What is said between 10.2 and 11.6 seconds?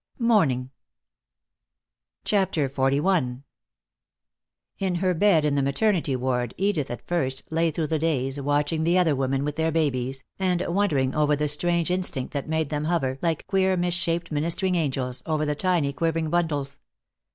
and wondering over the